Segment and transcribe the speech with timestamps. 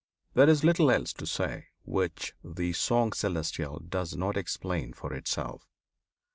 [0.33, 5.69] There is little else to say which the "Song Celestial" does not explain for itself.